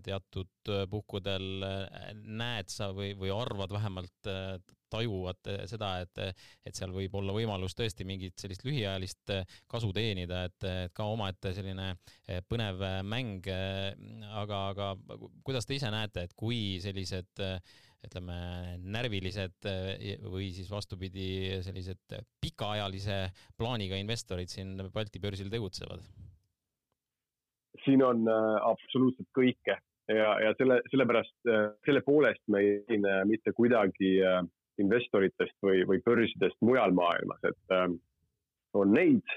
[0.05, 4.33] teatud puhkudel äh, näed sa või, või arvad vähemalt
[4.95, 6.21] tajuvad seda, et,
[6.63, 9.33] et seal võib olla võimalus tõesti mingit sellist lühiajalist
[9.71, 11.89] kasu teenida, et, et ka omaette selline
[12.47, 13.49] põnev mäng.
[14.39, 14.93] aga, aga
[15.43, 17.43] kuidas te ise näete, et kui sellised
[18.07, 18.37] ütleme,
[18.85, 19.69] närvilised
[20.29, 23.19] või siis vastupidi, sellised pikaajalise
[23.59, 26.05] plaaniga investorid siin Balti börsil tegutsevad?
[27.85, 29.77] siin on äh, absoluutselt kõike
[30.09, 34.43] ja, ja selle, sellepärast äh,, selle poolest me ei erine mitte kuidagi äh,
[34.83, 37.89] investoritest või, või börsidest mujal maailmas, et äh,
[38.75, 39.37] on neid,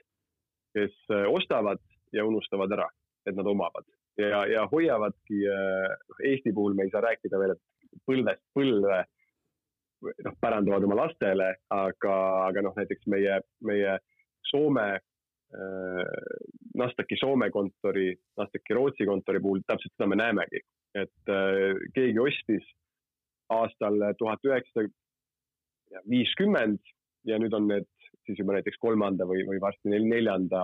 [0.78, 1.82] kes äh, ostavad
[2.16, 2.88] ja unustavad ära,
[3.28, 3.86] et nad omavad
[4.18, 5.98] ja, ja hoiavadki äh,,
[6.32, 9.02] Eesti puhul me ei saa rääkida veel, et põlvest põlve
[10.26, 12.16] noh, pärandavad oma lastele, aga,
[12.48, 13.98] aga noh, näiteks meie, meie
[14.48, 16.12] Soome äh,,
[16.78, 20.62] Nastaki Soome kontori, Nastaki Rootsi kontori puhul täpselt seda me näemegi,
[20.96, 22.68] et äh, keegi ostis
[23.54, 26.82] aastal tuhat üheksasada viiskümmend
[27.28, 27.88] ja nüüd on need
[28.28, 30.62] siis juba näiteks kolmanda või, või varsti neljanda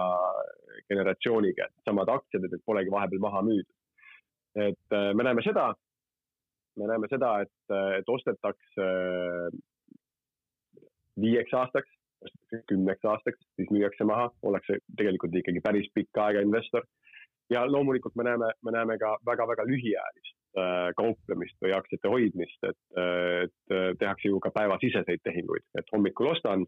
[0.91, 3.71] generatsiooniga, samad aktsiad, et polegi vahepeal maha müüdud.
[4.59, 5.71] et äh, me näeme seda,
[6.79, 9.57] me näeme seda, et, et ostetakse äh,
[11.21, 11.89] viieks aastaks,
[12.23, 16.85] ostetakse kümneks aastaks, siis müüakse maha, ollakse tegelikult ikkagi päris pikka aega investor.
[17.51, 22.77] ja loomulikult me näeme, me näeme ka väga-väga lühiajalist Äh, kauplemist või aktsiate hoidmist, et,
[23.41, 26.67] et tehakse ju ka päevasiseseid tehinguid, et hommikul ostan,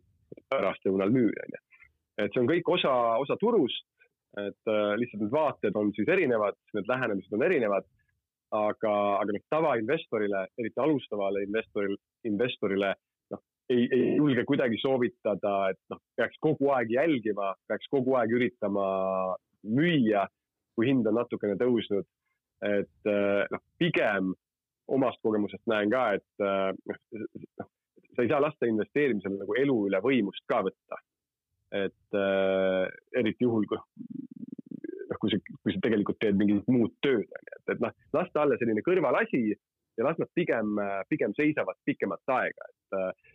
[0.49, 1.59] pärastlõunal müün, onju.
[2.23, 3.85] et see on kõik osa, osa turust,
[4.41, 7.85] et äh, lihtsalt need vaated on siis erinevad, need lähenemised on erinevad,
[8.55, 11.97] aga, aga noh, tavainvestorile, eriti alustavale investoril,
[12.29, 12.93] investorile,
[13.33, 18.33] noh, ei, ei julge kuidagi soovitada, et noh, peaks kogu aeg jälgima, peaks kogu aeg
[18.37, 18.87] üritama
[19.65, 20.27] müüa,
[20.75, 22.05] kui hind on natukene tõusnud
[22.63, 24.33] et eh, noh, pigem
[24.95, 27.69] omast kogemusest näen ka, et noh,
[28.15, 31.01] sa ei saa lasta investeerimisel nagu elu üle võimust ka võtta.
[31.75, 32.85] et äh,
[33.19, 33.79] eriti juhul, kui
[35.25, 38.43] kui sa, kui sa tegelikult teed mingit muud tööd, on ju, et, et noh, lasta
[38.43, 40.77] alla selline kõrvalasi ja las nad pigem,
[41.09, 43.33] pigem seisavad pikemat aega, et,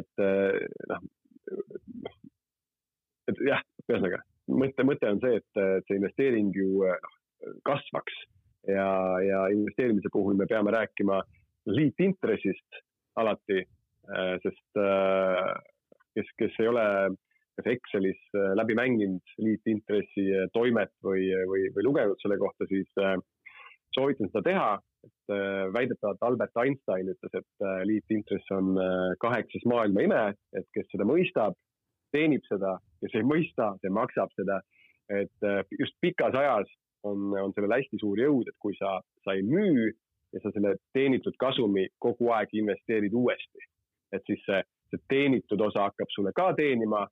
[0.00, 0.26] et
[0.92, 1.06] noh,
[3.28, 7.16] et jah, ühesõnaga mõte, mõte on see, et, et see investeering ju noh,
[7.68, 8.16] kasvaks
[8.68, 8.88] ja,
[9.22, 11.20] ja investeerimise puhul me peame rääkima
[11.68, 12.80] liitintressist
[13.20, 13.62] alati,
[14.42, 14.80] sest
[16.16, 16.84] kes, kes ei ole
[17.58, 22.88] kas Excelis äh, läbi mänginud liitintressi toimet või, või, või lugenud selle kohta, siis
[23.96, 24.70] soovitan seda teha,
[25.06, 25.32] et
[25.72, 28.76] väidetavalt Albert Einstein ütles, et liitintress on
[29.22, 30.22] kaheksas maailma ime,
[30.58, 31.56] et kes seda mõistab,
[32.12, 34.60] teenib seda, kes ei mõista, see maksab seda.
[35.08, 35.46] et
[35.78, 36.68] just pikas ajas
[37.08, 39.88] on, on sellel hästi suur jõud, et kui sa, sa ei müü
[40.34, 43.64] ja sa selle teenitud kasumi kogu aeg investeerid uuesti.
[44.12, 47.06] et siis see, see teenitud osa hakkab sulle ka teenima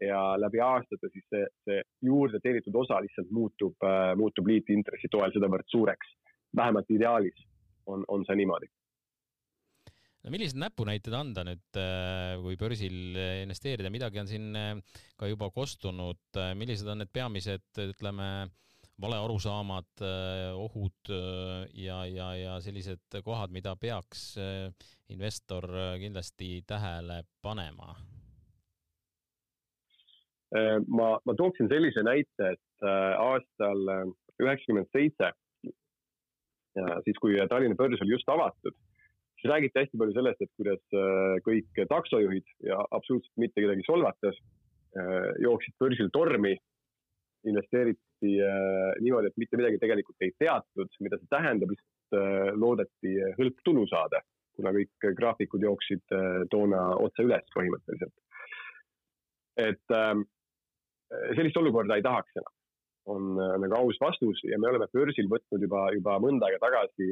[0.00, 5.34] ja läbi aastate siis see, see juurde teenitud osa lihtsalt muutub äh,, muutub liitintressi toel
[5.34, 6.14] sedavõrd suureks.
[6.56, 7.44] vähemalt ideaalis
[7.86, 8.70] on, on see niimoodi
[10.22, 14.74] no millised näpunäited anda nüüd, äh, kui börsil investeerida, midagi on siin äh,
[15.18, 18.48] ka juba kostunud, millised on need peamised, ütleme,
[19.02, 20.02] valearusaamad,
[20.54, 21.10] ohud
[21.74, 24.36] ja, ja, ja sellised kohad, mida peaks
[25.10, 25.66] investor
[25.98, 27.96] kindlasti tähele panema?
[30.52, 33.86] Ma, ma tooksin sellise näite, et aastal
[34.42, 35.30] üheksakümmend seitse,
[37.06, 38.76] siis kui Tallinna börs oli just avatud,
[39.38, 40.98] siis räägiti hästi palju sellest, et kuidas
[41.46, 44.38] kõik taksojuhid ja absoluutselt mitte kedagi solvates
[45.42, 46.56] jooksid börsil tormi,
[47.48, 48.36] investeeriti
[49.02, 54.20] niimoodi, et mitte midagi tegelikult ei teatud, mida see tähendab, lihtsalt loodeti hõlptulu saada,
[54.56, 56.14] kuna kõik graafikud jooksid
[56.52, 58.14] toona otse üles põhimõtteliselt.
[59.60, 59.96] et
[61.36, 62.54] sellist olukorda ei tahaks enam,
[63.12, 63.30] on
[63.64, 67.08] nagu aus vastus ja me oleme börsil võtnud juba, juba mõnda aega tagasi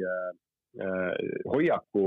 [1.51, 2.05] hoiaku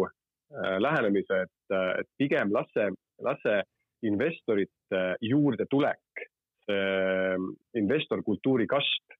[0.80, 2.88] lähenemise, et, et pigem las see,
[3.26, 3.60] las see
[4.08, 6.24] investorite juurdetulek,
[6.64, 7.36] see
[7.80, 9.16] investorkultuuri kasv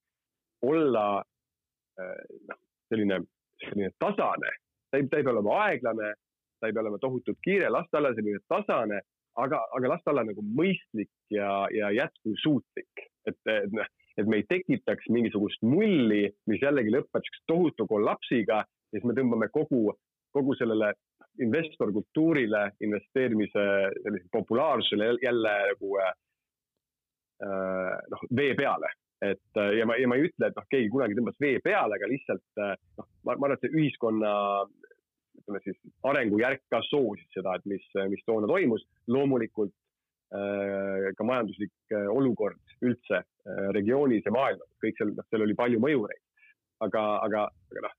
[0.65, 3.21] olla noh, selline,
[3.65, 4.53] selline tasane,
[4.91, 6.13] ta ei, ta ei pea olema aeglane,
[6.61, 9.03] ta ei pea olema tohutult kiire, las ta olla selline tasane
[9.41, 14.41] aga, aga las ta olla nagu mõistlik ja, ja jätkusuutlik, et, et noh, et me
[14.41, 19.89] ei tekitaks mingisugust mulli, mis jällegi lõpeb tohutu kollapsiga ja siis me tõmbame kogu,
[20.35, 20.93] kogu sellele
[21.43, 23.65] investorkultuurile, investeerimise
[24.33, 26.13] populaarsusele jälle nagu äh,
[28.13, 28.93] noh, vee peale.
[29.25, 32.09] et ja ma, ja ma ei ütle, et noh, keegi kunagi tõmbas vee peale, aga
[32.11, 34.33] lihtsalt noh, ma, ma arvan, et see ühiskonna
[35.45, 35.77] ütleme siis
[36.09, 38.85] arengujärk ka soosis seda, et mis, mis toona toimus.
[39.07, 39.73] loomulikult
[40.33, 45.55] äh, ka majanduslik äh, olukord üldse äh, regioonis ja maailmas, kõik seal, noh, seal oli
[45.55, 46.23] palju mõjureid.
[46.85, 47.95] aga, aga, aga noh,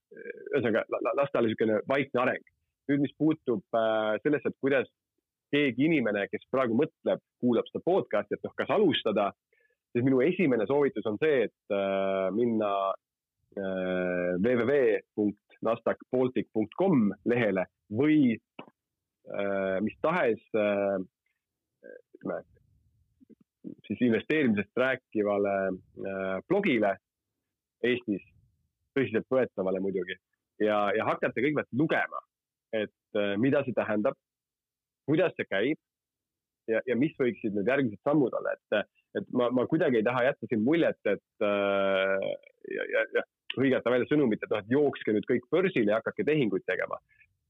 [0.52, 2.52] ühesõnaga las ta olla niisugune vaikne areng.
[2.90, 3.64] nüüd, mis puutub
[4.22, 4.90] sellesse, et kuidas
[5.54, 9.32] keegi inimene, kes praegu mõtleb, kuulab seda podcast'i, et noh, kas alustada,
[9.94, 11.76] siis minu esimene soovitus on see, et
[12.36, 12.70] minna
[13.56, 15.32] www
[15.66, 21.00] nasdaqbaltic.com lehele või äh, mis tahes äh,
[22.16, 22.42] ütleme,
[23.88, 26.96] siis investeerimisest rääkivale äh, blogile
[27.86, 28.24] Eestis,
[28.96, 30.16] tõsiseltvõetavale muidugi,
[30.64, 32.22] ja, ja hakata kõigepealt lugema,
[32.74, 34.18] et äh, mida see tähendab,
[35.06, 35.78] kuidas see käib
[36.72, 40.24] ja, ja mis võiksid need järgmised sammud olla, et, et ma, ma kuidagi ei taha
[40.30, 42.30] jätta siin muljet, et äh,
[42.74, 43.26] ja, ja, ja
[43.60, 47.00] hõigata välja sõnumit, et noh, et jookske nüüd kõik börsile ja hakake tehinguid tegema.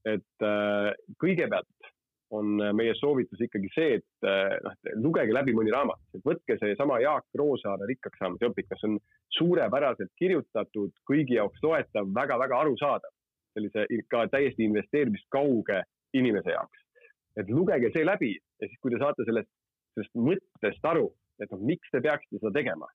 [0.06, 1.92] et äh, kõigepealt
[2.34, 7.26] on meie soovitus ikkagi see, et äh, noh, lugege läbi mõni raamat, võtke seesama Jaak
[7.38, 8.96] Roosaare Rikkaks saamise õpik, mis on
[9.38, 13.14] suurepäraselt kirjutatud, kõigi jaoks loetav väga,, väga-väga arusaadav,
[13.56, 15.82] sellise ka täiesti investeerimist kauge
[16.14, 16.82] inimese jaoks.
[17.36, 19.50] et lugege see läbi ja siis, kui te saate sellest,
[19.94, 21.10] sellest mõttest aru,
[21.42, 22.88] et noh, miks te peaksite seda tegema,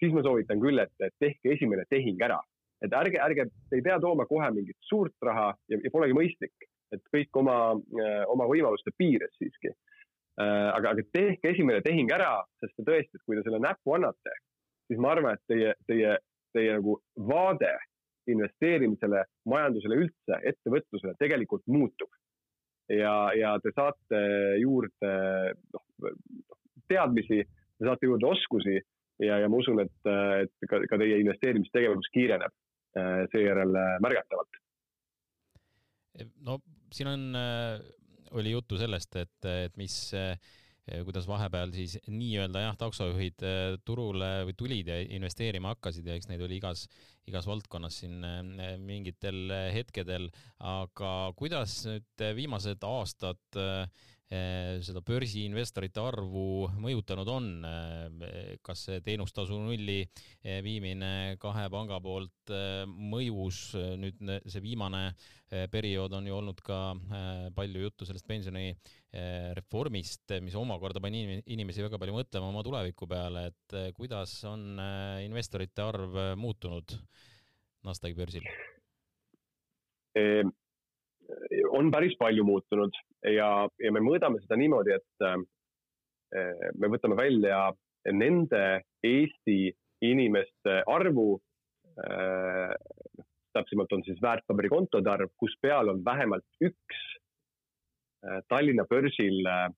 [0.00, 2.38] siis ma soovitan küll, et, et tehke esimene tehing ära.
[2.84, 6.66] et ärge, ärge, te ei pea tooma kohe mingit suurt raha ja, ja polegi mõistlik,
[6.92, 7.56] et kõik oma,
[7.96, 9.72] äh, oma võimaluste piires siiski.
[10.36, 14.34] Äh, aga, aga tehke esimene tehing ära, sest tõesti, et kui te selle näpu annate,
[14.90, 16.18] siis ma arvan, et teie, teie,
[16.52, 16.98] teie nagu
[17.30, 17.72] vaade
[18.30, 22.10] investeerimisele, majandusele üldse, ettevõtlusele tegelikult muutub.
[22.92, 24.20] ja, ja te saate
[24.60, 25.12] juurde
[25.74, 26.10] noh,
[26.90, 28.76] teadmisi, te saate juurde oskusi
[29.22, 29.96] ja, ja ma usun, et,
[30.42, 32.52] et ka, ka teie investeerimistegevus kiireneb
[32.98, 34.60] äh, seejärel äh, märgatavalt.
[36.44, 36.60] no
[36.92, 37.80] siin on, äh,
[38.36, 40.14] oli juttu sellest, et, et mis
[40.86, 43.42] kuidas vahepeal siis nii-öelda jah, taksojuhid
[43.82, 46.84] turule või tulid ja investeerima hakkasid ja eks neid oli igas,
[47.26, 48.22] igas valdkonnas siin
[48.86, 50.28] mingitel hetkedel,
[50.62, 57.44] aga kuidas nüüd viimased aastad Eh, seda börsiinvestorite arvu mõjutanud on.
[57.62, 62.50] Eh, kas see teenustasu nulli eh, viimine kahe panga poolt
[62.86, 65.10] mõjus, nüüd see viimane
[65.70, 66.78] periood on ju olnud ka
[67.54, 73.76] palju juttu sellest pensionireformist, mis omakorda pani inimesi väga palju mõtlema oma tuleviku peale, et
[73.94, 74.74] kuidas on
[75.22, 76.98] investorite arv muutunud
[77.86, 78.46] Nasdaqi börsil?
[81.76, 82.94] on päris palju muutunud
[83.32, 83.48] ja,
[83.82, 87.70] ja me mõõdame seda niimoodi, et eh, me võtame välja
[88.12, 89.72] nende Eesti
[90.06, 91.36] inimeste arvu
[91.98, 92.74] äh,.
[93.56, 96.98] täpsemalt on siis väärtpaberikontode arv, kus peal on vähemalt üks
[98.26, 99.70] äh, Tallinna börsil äh,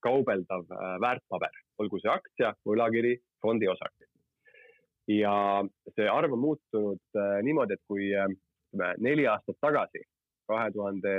[0.00, 0.66] kaubeldav
[1.00, 4.08] väärtpaber, olgu see aktsia, võlakiri, fondiosake.
[5.08, 5.32] ja
[5.94, 10.02] see arv on muutunud niimoodi, et kui ütleme neli aastat tagasi,
[10.50, 11.12] kahe tuhande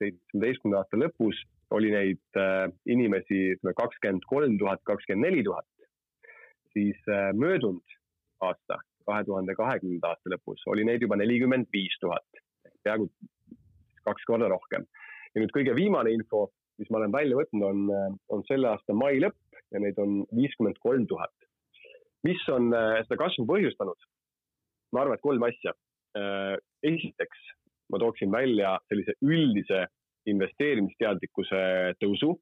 [0.00, 1.42] seitsmeteistkümnenda aasta lõpus
[1.72, 2.40] oli neid
[2.90, 5.68] inimesi ütleme kakskümmend kolm tuhat, kakskümmend neli tuhat,
[6.74, 6.98] siis
[7.38, 7.94] möödunud
[8.44, 12.42] aasta, kahe tuhande kahekümnenda aasta lõpus oli neid juba nelikümmend viis tuhat,
[12.84, 13.08] peaaegu
[14.04, 14.84] kaks korda rohkem.
[15.34, 19.20] ja nüüd kõige viimane info, mis ma olen välja võtnud, on, on selle aasta mai
[19.22, 21.32] lõpp ja neid on viiskümmend kolm tuhat.
[22.26, 24.08] mis on äh, seda kasvu põhjustanud?
[24.92, 25.72] ma arvan, et kolm asja.
[26.18, 27.46] Äh, esiteks
[27.92, 29.86] ma tooksin välja sellise üldise
[30.30, 31.62] investeerimisteadlikkuse
[32.00, 32.34] tõusu.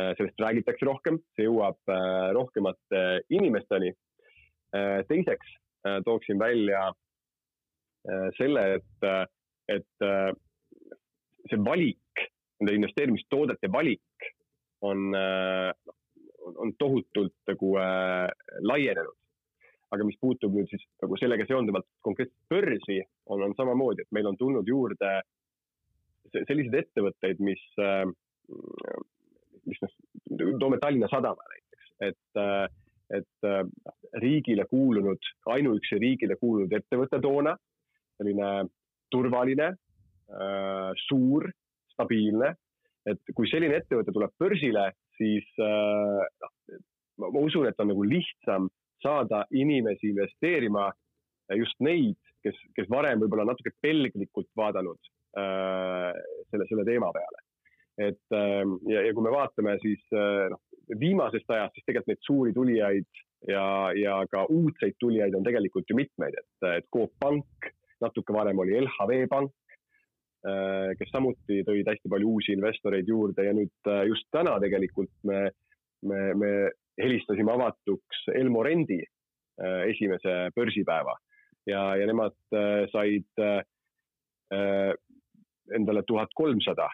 [0.00, 1.96] Äh, sellest räägitakse rohkem, see jõuab
[2.36, 3.94] rohkemate inimesteni
[4.76, 5.46] Äh, teiseks
[5.86, 6.92] äh, tooksin välja
[8.08, 9.28] äh, selle, et,
[9.68, 10.06] et
[11.48, 12.24] see valik,
[12.60, 14.26] nende investeerimistoodete valik
[14.84, 15.12] on,
[16.56, 17.70] on tohutult nagu
[18.70, 19.17] laienenud.
[19.94, 24.28] Aga mis puutub nüüd siis nagu sellega seonduvalt konkreetselt börsi, on, on samamoodi, et meil
[24.30, 25.14] on tulnud juurde
[26.28, 27.62] selliseid ettevõtteid, mis,
[29.64, 29.94] mis noh,
[30.60, 32.42] toome Tallinna Sadama näiteks, et
[33.14, 33.62] et äh,
[34.20, 37.54] riigile kuulunud, ainuüksi riigile kuulunud ettevõte toona,
[38.20, 38.50] selline
[39.12, 39.70] turvaline,
[40.28, 41.48] äh, suur,
[41.94, 42.52] stabiilne,
[43.08, 48.68] et kui selline ettevõte tuleb börsile, siis äh, noh, ma usun, et on nagu lihtsam
[49.02, 50.88] saada inimesi investeerima
[51.56, 54.98] just neid, kes, kes varem võib-olla natuke pelglikult vaadanud
[55.38, 57.40] selle, selle teema peale.
[58.00, 58.36] et
[58.90, 60.60] ja, ja kui me vaatame, siis noh,
[60.98, 65.96] viimasest ajast, siis tegelikult neid suuri tulijaid ja, ja ka uudseid tulijaid on tegelikult ju
[65.98, 67.70] mitmeid, et, et Coop Pank,
[68.02, 69.54] natuke varem oli LHV Pank,
[70.46, 75.12] äh, kes samuti tõid hästi palju uusi investoreid juurde ja nüüd äh, just täna tegelikult
[75.28, 75.48] me,
[76.06, 76.52] me, me
[77.00, 81.16] helistasime avatuks Elmo Rendi äh, esimese börsipäeva.
[81.68, 82.32] Ja, ja nemad
[82.88, 83.42] said
[85.76, 86.86] endale tuhat kolmsada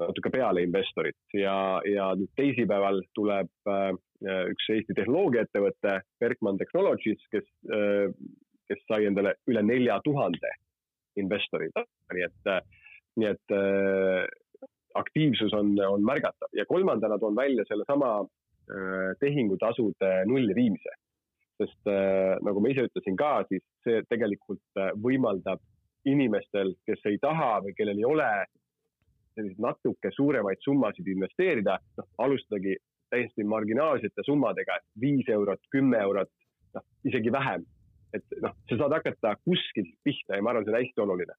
[0.00, 1.18] natuke peale investorit.
[1.34, 3.90] Ja, ja nüüd teisipäeval tuleb äh,
[4.52, 8.12] üks Eesti tehnoloogiaettevõte, Berkman Technologies, kes äh,,
[8.70, 10.52] kes sai endale üle nelja tuhande
[11.18, 11.74] investorit,
[12.14, 12.50] nii et,
[13.18, 14.28] nii et äh,
[14.98, 16.50] aktiivsus on, on märgatav.
[16.56, 18.28] Ja kolmandana toon välja sellesama äh,
[19.20, 20.96] tehingutasude nulli viimise.
[21.60, 25.60] sest äh, nagu ma ise ütlesin ka, siis see tegelikult äh, võimaldab
[26.08, 28.28] inimestel, kes ei taha või kellel ei ole
[29.36, 32.78] selliseid natuke suuremaid summasid investeerida, noh, alustadagi
[33.12, 36.32] täiesti marginaalsete summadega, viis eurot, kümme eurot,
[36.78, 37.68] noh, isegi vähem.
[38.16, 41.36] et noh, sa saad hakata kuskilt pihta ja ma arvan, see on hästi oluline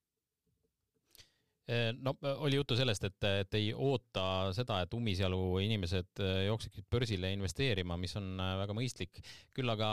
[2.03, 7.31] no oli juttu sellest, et, et ei oota seda, et ummisjalu inimesed eh, jookseksid börsile
[7.36, 9.21] investeerima, mis on eh, väga mõistlik.
[9.55, 9.91] küll aga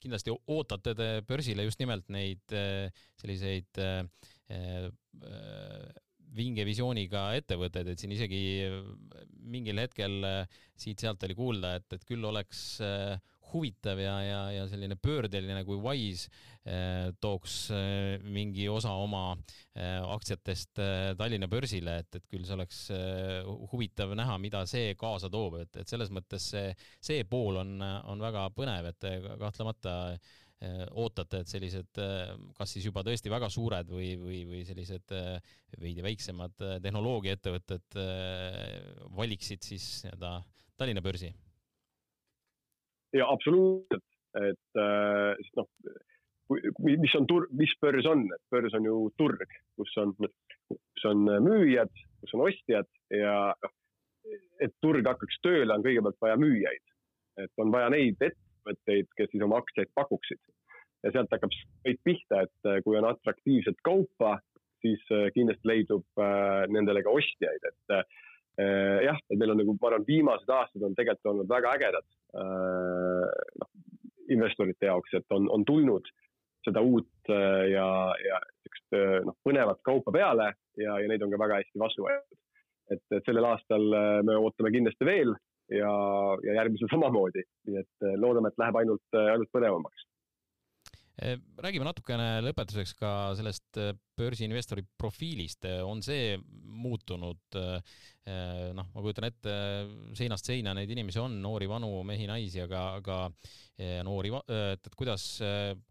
[0.00, 2.54] kindlasti ootate te börsile just nimelt neid
[3.20, 3.80] selliseid
[6.30, 8.40] vinge visiooniga ettevõtted, et siin isegi
[9.52, 10.24] mingil hetkel
[10.80, 12.80] siit-sealt oli kuulda, et, et küll oleks
[13.52, 16.30] huvitav ja, ja, ja selline pöördeline, kui Wise
[16.64, 17.70] äh, tooks
[18.26, 19.34] mingi osa oma
[19.80, 20.80] aktsiatest
[21.16, 22.82] Tallinna börsile, et, et küll see oleks
[23.72, 28.22] huvitav näha, mida see kaasa toob, et, et selles mõttes see, see pool on, on
[28.22, 29.08] väga põnev, et
[29.40, 29.96] kahtlemata
[30.60, 35.14] Äh, ootate, et sellised äh, kas siis juba tõesti väga suured või, või, või sellised
[35.16, 35.38] äh,
[35.80, 37.96] veidi väiksemad tehnoloogiaettevõtted
[39.16, 40.34] valiksid siis nii-öelda
[40.76, 41.32] Tallinna börsi?
[43.16, 44.06] Ja absoluutselt,
[44.38, 45.68] et äh, noh,
[46.82, 50.14] mis on tur-, mis börs on, et börs on ju turg, kus on,
[50.70, 51.92] kus on müüjad,
[52.22, 53.74] kus on ostjad ja noh,
[54.60, 56.86] et turg hakkaks tööle, on kõigepealt vaja müüjaid.
[57.40, 60.40] et on vaja neid ette ettevõtteid, kes siis oma aktsiaid pakuksid.
[61.02, 61.52] ja sealt hakkab
[61.86, 64.38] kõik pihta, et äh, kui on atraktiivset kaupa,
[64.84, 66.04] siis äh, kindlasti leidub
[66.68, 67.94] nendele ka ostjaid, et
[69.04, 72.06] jah, et meil on nagu, ma arvan, viimased aastad on tegelikult olnud väga ägedad
[73.60, 73.70] noh,
[74.30, 76.06] investorite jaoks, et on, on tulnud
[76.66, 77.86] seda uut ja,
[78.20, 82.38] ja niisugust noh, põnevat kaupa peale ja, ja neid on ka väga hästi vastu võetud.
[82.94, 83.86] et, et sellel aastal
[84.26, 85.32] me ootame kindlasti veel
[85.72, 85.92] ja,
[86.44, 90.09] ja järgmisel samamoodi, nii et loodame, et läheb ainult, ainult põnevamaks
[91.20, 93.78] räägime natukene lõpetuseks ka sellest
[94.16, 96.34] börsiinvestori profiilist, on see
[96.80, 97.58] muutunud,
[98.76, 99.54] noh, ma kujutan ette,
[100.16, 103.18] seinast seina neid inimesi on, noori, vanu, mehi, naisi, aga, aga
[104.06, 105.26] noori, et, et kuidas,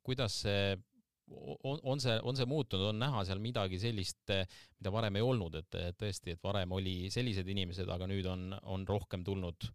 [0.06, 0.64] kuidas see
[1.30, 4.34] on, on see, on see muutunud, on näha seal midagi sellist,
[4.80, 8.88] mida varem ei olnud, et tõesti, et varem oli sellised inimesed, aga nüüd on, on
[8.90, 9.70] rohkem tulnud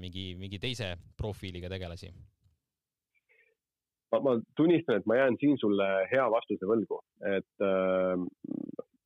[0.00, 2.10] mingi, mingi teise profiiliga tegelasi
[4.12, 7.00] ma, ma tunnistan, et ma jään siin sulle hea vastuse võlgu,
[7.36, 8.14] et äh,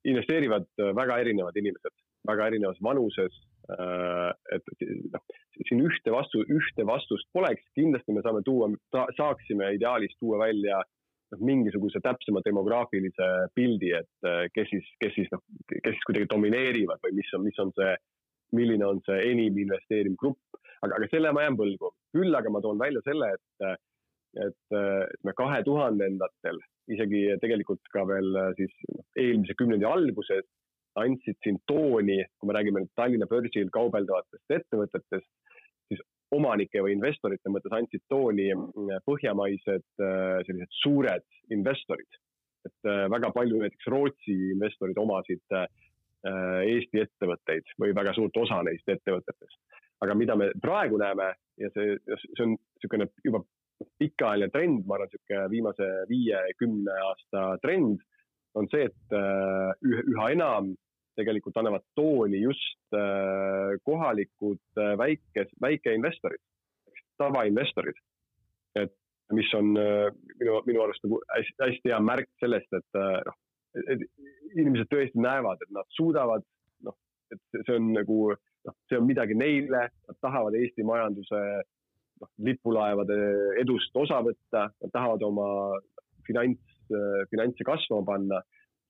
[0.04, 1.94] investeerivad väga erinevad inimesed,
[2.28, 3.36] väga erinevas vanuses
[3.72, 4.32] äh,.
[4.52, 5.22] et noh,
[5.68, 8.68] siin ühte vastu, ühte vastust poleks, kindlasti me saame tuua,
[9.16, 15.30] saaksime ideaalis tuua välja noh, mingisuguse täpsema demograafilise pildi, et äh, kes siis, kes siis
[15.32, 17.96] noh, kes siis kuidagi domineerivad või mis on, mis on see,
[18.54, 21.94] milline on see enim investeeriv grupp, aga, aga selle ma jään võlgu.
[22.14, 23.78] küll aga ma toon välja selle, et äh,
[24.40, 26.58] et, et me kahe tuhandendatel,
[26.92, 30.46] isegi tegelikult ka veel äh, siis noh, eelmise kümnendi alguses
[31.00, 35.30] andsid siin tooni, kui me räägime nüüd Tallinna börsil kaubeldavatest ettevõtetest,
[35.90, 36.02] siis
[36.34, 42.20] omanike või investorite mõttes andsid tooni äh, põhjamaised sellised suured investorid.
[42.64, 45.42] et väga palju näiteks Rootsi investorid omasid
[46.24, 49.58] Eesti ettevõtteid või väga suurt osa neist ettevõtetest.
[50.00, 53.42] aga mida me praegu näeme ja see, see on niisugune juba
[53.98, 58.02] pikaajaline trend, ma arvan, niisugune viimase viie-kümne aasta trend
[58.58, 60.72] on see, et äh, üha enam
[61.18, 66.42] tegelikult annavad tooni just äh, kohalikud äh, väike, väikeinvestorid,
[67.18, 67.98] tavainvestorid.
[68.74, 68.94] et
[69.32, 73.36] mis on minu, minu arust nagu hästi, hästi hea märk sellest, et noh,
[74.52, 76.44] inimesed tõesti näevad, et nad suudavad,
[76.84, 76.96] noh,
[77.32, 78.18] et see on nagu,
[78.68, 81.40] noh, see on midagi neile, nad tahavad Eesti majanduse
[82.24, 83.16] noh, lipulaevade
[83.62, 85.48] edust osa võtta, nad tahavad oma
[86.26, 86.60] finants,
[87.30, 88.40] finantse kasvama panna,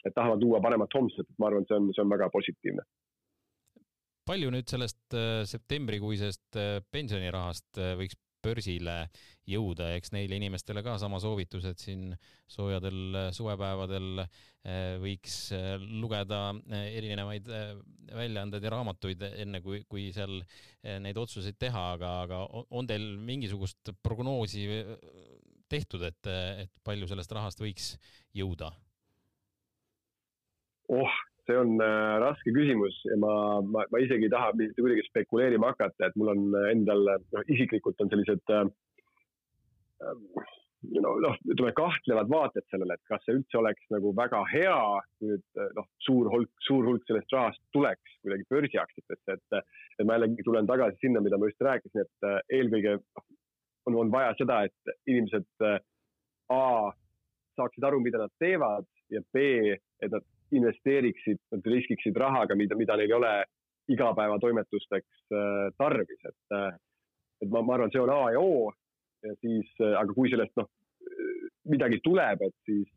[0.05, 2.85] et tahavad luua paremat homset, et ma arvan, et see on, see on väga positiivne.
[4.25, 8.97] palju nüüd sellest äh, septembrikuisest äh, pensionirahast äh, võiks börsile
[9.49, 12.15] jõuda, eks neile inimestele ka sama soovitus, et siin
[12.51, 15.75] soojadel suvepäevadel eh, võiks eh,
[16.05, 17.51] lugeda erinevaid
[18.15, 20.39] väljaandeid ja raamatuid, enne kui, kui seal
[21.05, 22.41] neid otsuseid teha, aga, aga
[22.77, 24.69] on teil mingisugust prognoosi
[25.69, 26.33] tehtud, et,
[26.65, 27.95] et palju sellest rahast võiks
[28.37, 28.73] jõuda?
[30.93, 31.15] oh,
[31.49, 35.73] see on äh, raske küsimus ja ma, ma, ma isegi ei taha mitte kuidagi spekuleerima
[35.73, 38.67] hakata, et mul on endal, noh, isiklikult on sellised äh,
[40.93, 44.81] noh, noh, ütleme kahtlevad vaated sellele, et kas see üldse oleks nagu väga hea,
[45.19, 49.65] kui nüüd noh, suur hulk, suur hulk sellest rahast tuleks kuidagi börsiaktsiatesse, et,
[49.99, 53.27] et ma jällegi tulen tagasi sinna, mida ma just rääkisin, et äh, eelkõige noh,
[53.89, 55.81] on, on vaja seda, et inimesed äh,
[56.53, 56.93] A
[57.57, 59.45] saaksid aru, mida nad teevad ja B,
[60.05, 60.25] et nad
[60.59, 63.35] investeeriksid, nad riskiksid rahaga, mida, mida neil ei ole
[63.93, 66.71] igapäevatoimetusteks äh, tarvis, et, äh,
[67.43, 68.71] et ma, ma arvan, see on A ja O.
[69.25, 70.71] Ja siis, äh, aga kui sellest noh,
[71.69, 72.91] midagi tuleb, et siis,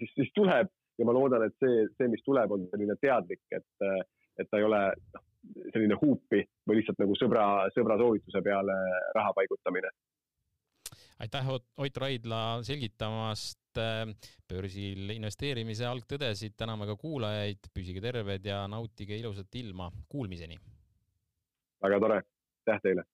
[0.00, 0.68] siis, siis tuleb.
[0.96, 3.84] Ja ma loodan, et see, see, mis tuleb, on selline teadlik, et,
[4.40, 5.24] et ta ei ole noh,
[5.74, 7.44] selline huupi või lihtsalt nagu sõbra,
[7.74, 8.76] sõbra soovituse peale
[9.16, 9.92] raha paigutamine.
[11.18, 14.12] Aitäh, Ott Raidla selgitamast Äh,
[14.48, 20.58] börsil investeerimise algtõdesid, täname ka kuulajaid, püsige terved ja nautige ilusat ilma, kuulmiseni!
[21.82, 22.20] väga tore,
[22.64, 23.04] aitäh teile!